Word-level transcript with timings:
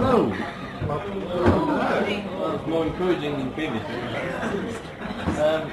Hello. 0.00 0.32
Well, 0.88 2.54
it's 2.54 2.66
more 2.66 2.86
encouraging 2.86 3.36
than 3.36 3.52
previously. 3.52 3.96
Um, 5.38 5.70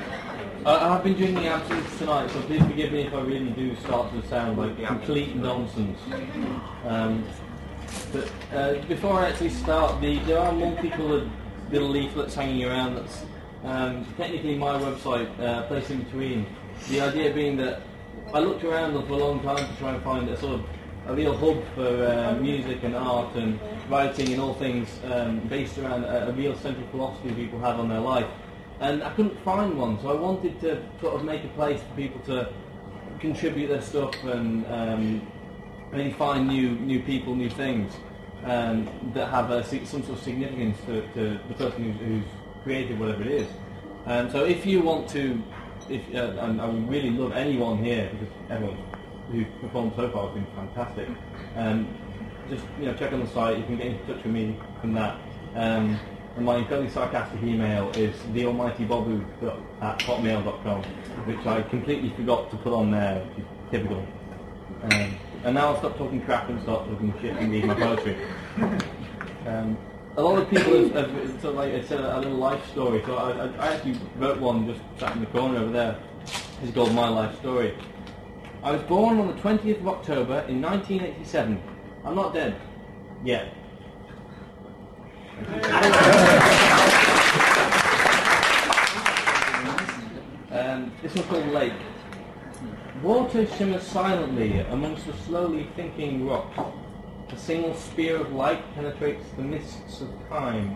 I, 0.65 0.95
I've 0.95 1.03
been 1.05 1.13
drinking 1.13 1.47
absinthe 1.47 1.97
tonight, 1.97 2.29
so 2.31 2.41
please 2.41 2.61
forgive 2.63 2.91
me 2.91 3.03
if 3.03 3.13
I 3.13 3.21
really 3.21 3.51
do 3.51 3.73
start 3.77 4.11
to 4.11 4.27
sound 4.27 4.57
like 4.57 4.85
complete 4.85 5.33
nonsense. 5.37 5.97
Um, 6.83 7.23
but 8.11 8.29
uh, 8.53 8.73
before 8.89 9.13
I 9.13 9.29
actually 9.29 9.51
start, 9.51 10.01
the, 10.01 10.19
there 10.19 10.39
are 10.39 10.51
more 10.51 10.75
people 10.75 11.07
multicoloured 11.07 11.31
little 11.71 11.87
leaflets 11.87 12.35
hanging 12.35 12.65
around. 12.65 12.95
That's 12.95 13.23
um, 13.63 14.05
technically 14.17 14.57
my 14.57 14.77
website, 14.77 15.39
uh, 15.39 15.63
place 15.67 15.89
in 15.89 16.03
between. 16.03 16.47
The 16.89 16.99
idea 16.99 17.33
being 17.33 17.55
that 17.57 17.81
I 18.33 18.39
looked 18.39 18.65
around 18.65 18.91
for 19.07 19.13
a 19.13 19.15
long 19.15 19.39
time 19.39 19.65
to 19.65 19.75
try 19.77 19.93
and 19.93 20.03
find 20.03 20.27
a 20.27 20.37
sort 20.37 20.55
of 20.55 20.65
a 21.07 21.15
real 21.15 21.35
hub 21.37 21.63
for 21.73 22.05
uh, 22.05 22.35
music 22.41 22.83
and 22.83 22.95
art 22.95 23.33
and 23.35 23.59
writing 23.89 24.33
and 24.33 24.41
all 24.41 24.53
things 24.55 24.89
um, 25.05 25.39
based 25.47 25.77
around 25.77 26.03
a, 26.03 26.27
a, 26.27 26.31
real 26.33 26.55
central 26.57 26.85
philosophy 26.87 27.31
people 27.31 27.59
have 27.59 27.79
on 27.79 27.87
their 27.87 28.01
life. 28.01 28.27
And 28.81 29.01
I 29.01 29.11
couldn't 29.13 29.39
find 29.43 29.77
one, 29.77 29.99
so 30.01 30.09
I 30.09 30.19
wanted 30.19 30.59
to 30.61 30.83
sort 30.99 31.15
of 31.15 31.23
make 31.23 31.43
a 31.45 31.47
place 31.49 31.79
for 31.81 31.95
people 31.95 32.19
to 32.25 32.51
contribute 33.19 33.67
their 33.67 33.81
stuff 33.81 34.13
and 34.25 34.65
um, 34.67 35.27
really 35.91 36.11
find 36.11 36.47
new 36.47 36.71
new 36.71 37.01
people, 37.01 37.33
new 37.35 37.49
things 37.49 37.93
um, 38.43 38.87
that 39.13 39.29
have 39.29 39.49
a, 39.49 39.63
some 39.63 40.03
sort 40.03 40.09
of 40.09 40.19
significance 40.19 40.77
to, 40.85 41.01
to 41.13 41.39
the 41.47 41.53
person 41.55 41.91
who's, 41.91 42.07
who's, 42.07 42.23
created 42.63 42.99
whatever 42.99 43.21
it 43.21 43.31
is. 43.31 43.47
Um, 44.05 44.29
so 44.29 44.43
if 44.43 44.65
you 44.65 44.81
want 44.81 45.07
to, 45.11 45.41
if 45.89 46.01
uh, 46.13 46.35
and 46.41 46.59
I 46.59 46.65
would 46.65 46.89
really 46.89 47.11
love 47.11 47.31
anyone 47.31 47.81
here 47.81 48.09
because 48.11 48.35
everyone 48.49 48.77
who's 49.31 49.47
performed 49.61 49.93
so 49.95 50.09
far 50.09 50.27
has 50.27 50.35
been 50.35 50.47
fantastic. 50.55 51.07
Um, 51.55 51.87
just 52.49 52.63
you 52.79 52.85
know, 52.85 52.93
check 52.93 53.11
on 53.13 53.19
the 53.19 53.27
site. 53.27 53.57
You 53.57 53.63
can 53.65 53.77
get 53.77 53.87
in 53.87 53.99
touch 54.05 54.23
with 54.23 54.33
me 54.33 54.57
from 54.81 54.93
that. 54.93 55.19
Um, 55.55 55.99
and 56.35 56.45
my 56.45 56.57
incredibly 56.57 56.91
sarcastic 56.91 57.41
email 57.41 57.89
is 57.95 58.15
thealmightybobu 58.31 59.25
at 59.81 59.99
hotmail.com, 59.99 60.83
which 61.25 61.45
I 61.45 61.63
completely 61.63 62.11
forgot 62.11 62.51
to 62.51 62.57
put 62.57 62.73
on 62.73 62.91
there, 62.91 63.25
which 63.25 63.39
is 63.39 63.45
typical. 63.71 64.05
Um, 64.83 65.15
and 65.43 65.55
now 65.55 65.69
I'll 65.69 65.79
stop 65.79 65.97
talking 65.97 66.21
crap 66.21 66.49
and 66.49 66.61
start 66.61 66.87
talking 66.87 67.13
shit 67.21 67.35
and 67.37 67.51
read 67.51 67.65
my 67.65 67.73
poetry. 67.73 68.17
Um, 69.47 69.77
a 70.17 70.21
lot 70.21 70.39
of 70.39 70.49
people 70.49 70.73
have, 70.89 70.93
have 70.93 71.41
sort 71.41 71.45
of 71.45 71.55
like 71.55 71.73
it's 71.73 71.91
a, 71.91 71.97
a, 71.97 72.19
little 72.19 72.37
life 72.37 72.65
story. 72.71 73.01
So 73.05 73.15
I, 73.15 73.31
I, 73.31 73.47
I, 73.57 73.73
actually 73.75 73.99
wrote 74.17 74.39
one 74.39 74.67
just 74.67 74.81
sat 74.99 75.15
in 75.15 75.21
the 75.21 75.27
corner 75.27 75.59
over 75.59 75.71
there. 75.71 75.99
It's 76.63 76.73
called 76.73 76.93
My 76.93 77.07
Life 77.07 77.37
Story. 77.39 77.73
I 78.63 78.71
was 78.71 78.81
born 78.83 79.19
on 79.19 79.27
the 79.27 79.33
20th 79.33 79.81
of 79.81 79.87
October 79.87 80.39
in 80.47 80.61
1987. 80.61 81.61
I'm 82.03 82.15
not 82.15 82.33
dead. 82.33 82.59
Yet. 83.23 83.53
um, 90.51 90.91
this 91.01 91.13
one's 91.13 91.27
called 91.27 91.47
Lake. 91.47 91.73
Water 93.03 93.45
shimmers 93.45 93.83
silently 93.83 94.59
amongst 94.59 95.05
the 95.05 95.13
slowly 95.13 95.69
thinking 95.75 96.27
rocks. 96.27 96.59
A 97.29 97.37
single 97.37 97.75
spear 97.75 98.15
of 98.17 98.33
light 98.33 98.63
penetrates 98.73 99.23
the 99.35 99.43
mists 99.43 100.01
of 100.01 100.09
time. 100.29 100.75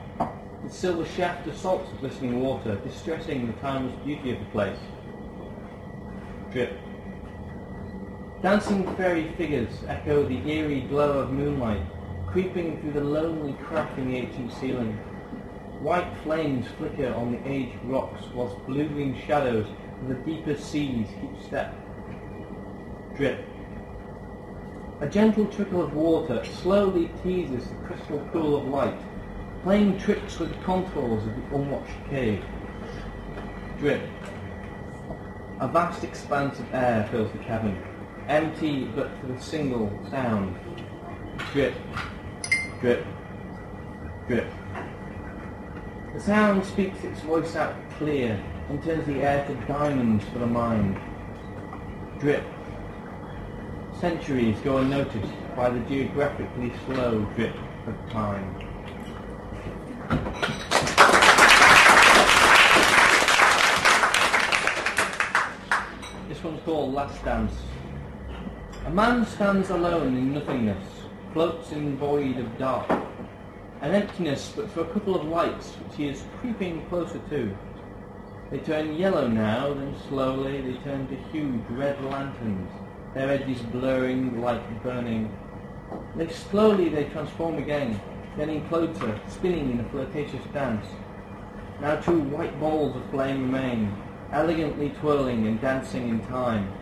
Its 0.64 0.76
silver 0.76 1.06
shaft 1.06 1.48
assaults 1.48 1.90
the 1.90 1.98
glistening 1.98 2.42
water, 2.42 2.76
distressing 2.76 3.48
the 3.48 3.54
timeless 3.54 3.96
beauty 4.06 4.32
of 4.34 4.40
the 4.40 4.46
place. 4.46 4.78
Drip. 6.52 6.78
Dancing 8.42 8.96
fairy 8.96 9.32
figures 9.38 9.84
echo 9.88 10.26
the 10.26 10.50
eerie 10.50 10.82
glow 10.82 11.20
of 11.20 11.32
moonlight, 11.32 11.84
creeping 12.28 12.82
through 12.82 12.94
the 12.94 13.04
lonely 13.04 13.54
crack 13.64 13.96
in 13.98 14.12
the 14.12 14.18
ancient 14.18 14.52
ceiling. 14.54 14.94
White 15.80 16.12
flames 16.24 16.66
flicker 16.78 17.14
on 17.14 17.32
the 17.32 17.48
aged 17.48 17.78
rocks, 17.84 18.24
whilst 18.34 18.66
blue-green 18.66 19.20
shadows 19.28 19.68
of 20.02 20.08
the 20.08 20.16
deeper 20.16 20.56
seas 20.56 21.08
keep 21.22 21.46
step 21.46 21.76
drip. 23.16 23.46
A 25.02 25.08
gentle 25.08 25.46
trickle 25.46 25.84
of 25.84 25.94
water 25.94 26.44
slowly 26.44 27.12
teases 27.24 27.68
the 27.68 27.76
crystal 27.86 28.20
pool 28.32 28.58
of 28.58 28.68
light, 28.68 29.00
playing 29.62 30.00
tricks 30.00 30.40
with 30.40 30.50
the 30.50 30.64
contours 30.64 31.24
of 31.28 31.36
the 31.36 31.56
unwatched 31.56 32.10
cave. 32.10 32.44
Drip. 33.78 34.02
A 35.60 35.68
vast 35.68 36.04
expanse 36.04 36.58
of 36.58 36.74
air 36.74 37.08
fills 37.12 37.32
the 37.32 37.38
cavern, 37.40 37.80
empty 38.32 38.86
but 38.96 39.12
for 39.20 39.34
a 39.34 39.42
single 39.42 39.92
sound. 40.10 40.56
Drip, 41.52 41.74
drip, 42.80 43.06
drip. 44.28 44.48
The 46.14 46.20
sound 46.22 46.64
speaks 46.66 47.04
its 47.04 47.20
voice 47.22 47.58
out 47.58 47.76
clear 47.98 48.42
and 48.70 48.82
turns 48.84 49.06
the 49.06 49.22
air 49.22 49.46
to 49.48 49.54
diamonds 49.68 50.24
for 50.32 50.40
the 50.40 50.48
mind. 50.48 50.98
Drip, 52.20 52.46
centuries 54.00 54.58
go 54.64 54.78
unnoticed 54.78 55.34
by 55.58 55.70
the 55.70 55.80
geographically 55.82 56.72
slow 56.86 57.26
drip 57.36 57.56
of 57.86 58.12
time. 58.12 58.48
This 66.30 66.42
one's 66.42 66.62
called 66.64 66.94
Last 66.94 67.26
Dance. 67.26 67.54
A 68.92 68.94
man 68.94 69.26
stands 69.26 69.70
alone 69.70 70.18
in 70.18 70.34
nothingness, 70.34 70.86
floats 71.32 71.72
in 71.72 71.96
void 71.96 72.38
of 72.38 72.58
dark. 72.58 72.90
An 73.80 73.96
emptiness 73.96 74.52
but 74.54 74.70
for 74.70 74.82
a 74.82 74.90
couple 74.92 75.16
of 75.16 75.24
lights 75.24 75.70
which 75.76 75.96
he 75.96 76.10
is 76.10 76.26
creeping 76.42 76.86
closer 76.88 77.22
to. 77.30 77.58
They 78.50 78.58
turn 78.58 78.98
yellow 78.98 79.30
now, 79.30 79.74
then 79.74 79.96
slowly 80.10 80.60
they 80.60 80.74
turn 80.80 81.08
to 81.08 81.16
huge 81.32 81.64
red 81.70 82.04
lanterns 82.04 82.70
their 83.14 83.30
edges 83.30 83.62
blurring, 83.62 84.42
like 84.42 84.84
burning. 84.84 85.34
Then 86.18 86.30
slowly 86.30 86.90
they 86.90 87.06
transform 87.06 87.60
again, 87.60 87.98
getting 88.36 88.68
closer, 88.68 89.18
spinning 89.30 89.72
in 89.72 89.80
a 89.80 89.90
flirtatious 89.90 90.44
dance. 90.52 90.86
Now 91.80 91.96
two 91.96 92.20
white 92.24 92.60
balls 92.60 92.98
of 92.98 93.10
flame 93.10 93.54
remain, 93.54 93.96
elegantly 94.34 94.90
twirling 95.00 95.48
and 95.48 95.62
dancing 95.62 96.10
in 96.10 96.20
time. 96.28 96.74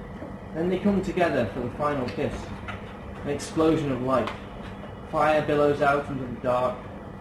Then 0.55 0.69
they 0.69 0.79
come 0.79 1.01
together 1.03 1.45
for 1.53 1.59
the 1.59 1.69
final 1.71 2.07
kiss. 2.09 2.33
An 3.23 3.29
explosion 3.29 3.91
of 3.91 4.01
light. 4.01 4.29
Fire 5.11 5.43
billows 5.45 5.81
out 5.81 6.07
into 6.09 6.25
the 6.25 6.41
dark, 6.41 6.75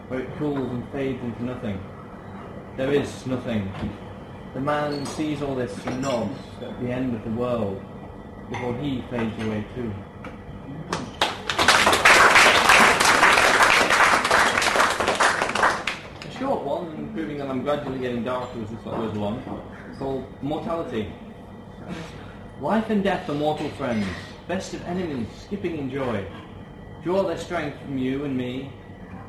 where 0.09 0.21
it 0.21 0.37
cools 0.39 0.71
and 0.71 0.89
fades 0.93 1.23
into 1.23 1.45
nothing. 1.45 1.79
There 2.77 2.93
is 2.93 3.27
nothing. 3.27 3.71
The 4.55 4.61
man 4.61 5.05
sees 5.05 5.43
all 5.43 5.55
this 5.55 5.77
and 5.85 6.01
nods 6.01 6.39
at 6.63 6.81
the 6.81 6.91
end 6.91 7.15
of 7.15 7.23
the 7.25 7.31
world 7.31 7.83
before 8.49 8.75
he 8.79 9.05
fades 9.11 9.43
away 9.45 9.65
too. 9.75 9.93
A 16.25 16.39
short 16.39 16.63
one, 16.65 17.13
proving 17.13 17.39
that 17.39 17.49
I'm 17.49 17.63
gradually 17.63 17.99
getting 17.99 18.25
darker 18.25 18.63
as 18.63 18.71
this 18.71 18.81
goes 18.81 19.15
along, 19.17 19.43
called 19.99 20.25
Mortality. 20.43 21.13
Life 22.61 22.91
and 22.91 23.05
death 23.05 23.29
are 23.31 23.35
mortal 23.35 23.69
friends, 23.71 24.05
best 24.49 24.75
of 24.75 24.85
enemies, 24.85 25.29
skipping 25.45 25.79
in 25.79 25.89
joy. 25.89 26.27
Draw 27.05 27.23
their 27.23 27.39
strength 27.39 27.81
from 27.83 27.99
you 27.99 28.25
and 28.25 28.37
me, 28.37 28.73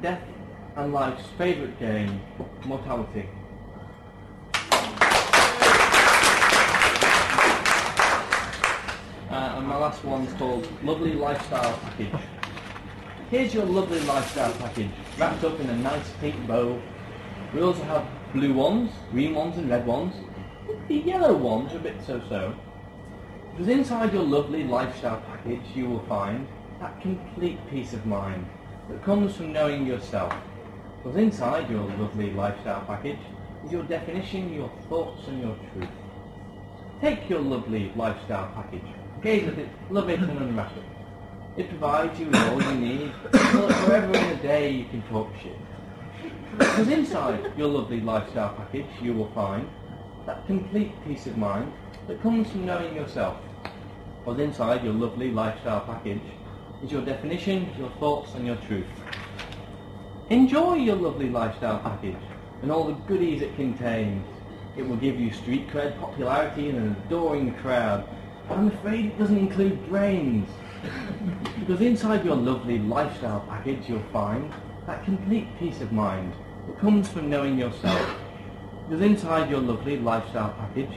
death 0.01 0.23
and 0.75 0.91
life's 0.91 1.27
favourite 1.37 1.77
game, 1.79 2.21
mortality. 2.65 3.29
Uh, 9.29 9.57
and 9.57 9.67
my 9.67 9.77
last 9.77 10.03
one's 10.03 10.33
called 10.33 10.67
Lovely 10.83 11.13
Lifestyle 11.13 11.77
Package. 11.83 12.19
Here's 13.29 13.53
your 13.53 13.65
lovely 13.65 13.99
lifestyle 14.01 14.53
package, 14.53 14.89
wrapped 15.19 15.43
up 15.43 15.59
in 15.59 15.69
a 15.69 15.77
nice 15.77 16.09
pink 16.19 16.47
bow. 16.47 16.81
We 17.53 17.61
also 17.61 17.83
have 17.83 18.07
blue 18.33 18.55
ones, 18.55 18.89
green 19.11 19.35
ones 19.35 19.55
and 19.59 19.69
red 19.69 19.85
ones. 19.85 20.15
The 20.87 20.95
yellow 20.95 21.35
ones 21.35 21.71
are 21.73 21.77
a 21.77 21.81
bit 21.81 21.97
so-so. 22.07 22.55
Because 23.59 23.73
inside 23.73 24.13
your 24.13 24.23
lovely 24.23 24.63
lifestyle 24.63 25.21
package 25.27 25.59
you 25.75 25.89
will 25.89 26.05
find 26.05 26.47
that 26.79 27.01
complete 27.01 27.59
peace 27.69 27.91
of 27.91 28.05
mind 28.05 28.45
that 28.87 29.03
comes 29.03 29.35
from 29.35 29.51
knowing 29.51 29.85
yourself. 29.85 30.33
Because 31.03 31.17
inside 31.17 31.69
your 31.69 31.83
lovely 31.83 32.31
lifestyle 32.31 32.79
package 32.87 33.19
is 33.65 33.73
your 33.73 33.83
definition, 33.83 34.53
your 34.53 34.71
thoughts 34.87 35.27
and 35.27 35.41
your 35.41 35.57
truth. 35.73 35.89
Take 37.01 37.29
your 37.29 37.41
lovely 37.41 37.91
lifestyle 37.97 38.49
package 38.55 38.87
Gaze 39.21 39.49
at 39.49 39.59
it, 39.59 39.67
love 39.89 40.07
it 40.07 40.21
and 40.21 40.39
unwrap 40.39 40.71
it. 40.77 41.59
It 41.61 41.67
provides 41.67 42.17
you 42.17 42.27
with 42.27 42.37
all 42.37 42.63
you 42.63 42.75
need, 42.75 43.11
so 43.33 43.67
that 43.67 43.85
forever 43.85 44.17
in 44.17 44.23
a 44.23 44.41
day 44.41 44.71
you 44.71 44.85
can 44.85 45.01
talk 45.09 45.27
shit. 45.43 45.57
Because 46.57 46.87
inside 46.87 47.51
your 47.57 47.67
lovely 47.67 47.99
lifestyle 47.99 48.53
package 48.53 48.87
you 49.01 49.11
will 49.11 49.31
find 49.31 49.67
that 50.25 50.47
complete 50.47 50.93
peace 51.05 51.27
of 51.27 51.37
mind 51.37 51.73
that 52.07 52.21
comes 52.21 52.49
from 52.49 52.65
knowing 52.65 52.95
yourself. 52.95 53.35
Because 54.19 54.39
inside 54.39 54.83
your 54.83 54.93
lovely 54.93 55.31
lifestyle 55.31 55.81
package 55.81 56.21
is 56.83 56.91
your 56.91 57.01
definition, 57.01 57.69
your 57.77 57.89
thoughts 57.99 58.33
and 58.35 58.45
your 58.45 58.57
truth. 58.57 58.85
Enjoy 60.29 60.75
your 60.75 60.95
lovely 60.95 61.29
lifestyle 61.29 61.79
package 61.79 62.17
and 62.61 62.71
all 62.71 62.85
the 62.85 62.93
goodies 63.07 63.41
it 63.41 63.55
contains. 63.55 64.25
It 64.77 64.87
will 64.87 64.97
give 64.97 65.19
you 65.19 65.31
street 65.33 65.69
cred, 65.69 65.99
popularity 65.99 66.69
and 66.69 66.77
an 66.77 66.95
adoring 67.05 67.53
crowd. 67.55 68.07
But 68.47 68.57
I'm 68.57 68.67
afraid 68.67 69.05
it 69.05 69.19
doesn't 69.19 69.37
include 69.37 69.89
brains. 69.89 70.49
because 71.59 71.81
inside 71.81 72.23
your 72.23 72.35
lovely 72.35 72.79
lifestyle 72.79 73.41
package 73.49 73.89
you'll 73.89 74.03
find 74.13 74.53
that 74.85 75.03
complete 75.03 75.47
peace 75.59 75.81
of 75.81 75.91
mind 75.91 76.33
that 76.67 76.79
comes 76.79 77.09
from 77.09 77.29
knowing 77.29 77.57
yourself. 77.57 78.15
Because 78.87 79.03
inside 79.03 79.49
your 79.49 79.61
lovely 79.61 79.97
lifestyle 79.97 80.53
package 80.57 80.91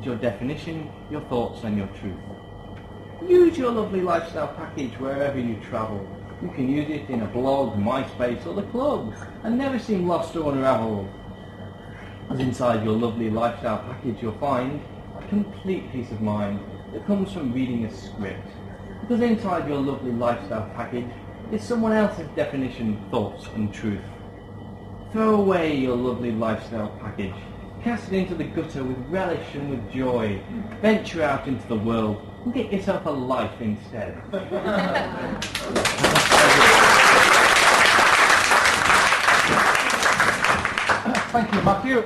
is 0.00 0.06
your 0.06 0.16
definition, 0.16 0.90
your 1.10 1.22
thoughts 1.22 1.64
and 1.64 1.76
your 1.76 1.86
truth. 1.88 2.18
Use 3.26 3.58
your 3.58 3.72
lovely 3.72 4.00
lifestyle 4.00 4.48
package 4.54 4.92
wherever 5.00 5.38
you 5.40 5.56
travel. 5.68 6.06
You 6.40 6.48
can 6.50 6.70
use 6.70 6.88
it 6.88 7.10
in 7.10 7.22
a 7.22 7.26
blog, 7.26 7.76
MySpace 7.76 8.46
or 8.46 8.54
the 8.54 8.62
club 8.62 9.12
and 9.42 9.58
never 9.58 9.78
seem 9.78 10.06
lost 10.06 10.36
or 10.36 10.52
unraveled. 10.52 11.08
As 12.30 12.38
inside 12.38 12.84
your 12.84 12.96
lovely 12.96 13.28
lifestyle 13.28 13.78
package 13.78 14.22
you'll 14.22 14.38
find 14.38 14.80
a 15.18 15.26
complete 15.26 15.90
peace 15.90 16.12
of 16.12 16.20
mind 16.20 16.60
that 16.92 17.06
comes 17.06 17.32
from 17.32 17.52
reading 17.52 17.86
a 17.86 17.92
script. 17.92 18.48
Because 19.00 19.20
inside 19.20 19.68
your 19.68 19.78
lovely 19.78 20.12
lifestyle 20.12 20.70
package 20.76 21.10
is 21.50 21.62
someone 21.62 21.92
else's 21.92 22.28
definition, 22.36 23.04
thoughts 23.10 23.46
and 23.56 23.74
truth. 23.74 24.04
Throw 25.10 25.34
away 25.34 25.74
your 25.74 25.96
lovely 25.96 26.30
lifestyle 26.30 26.96
package. 27.00 27.34
Cast 27.82 28.12
it 28.12 28.16
into 28.16 28.36
the 28.36 28.44
gutter 28.44 28.84
with 28.84 28.98
relish 29.08 29.54
and 29.54 29.70
with 29.70 29.92
joy. 29.92 30.40
Venture 30.80 31.22
out 31.22 31.48
into 31.48 31.66
the 31.66 31.76
world 31.76 32.24
get 32.52 32.72
yourself 32.72 33.06
a 33.06 33.10
life 33.10 33.60
instead. 33.60 34.20
Thank 41.30 41.54
you, 41.54 41.62
Matthew. 41.62 42.04